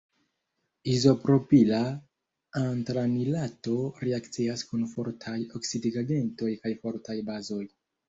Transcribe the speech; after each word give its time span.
Izopropila 0.93 1.81
antranilato 2.61 3.77
reakcias 4.07 4.67
kun 4.73 4.89
fortaj 4.97 5.39
oksidigagentoj 5.63 6.53
kaj 6.67 6.77
fortaj 6.85 7.23
bazoj. 7.33 7.65